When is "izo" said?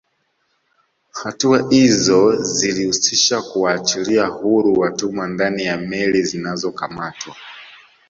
1.69-2.35